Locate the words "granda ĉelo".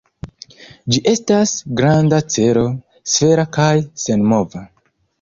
1.81-2.65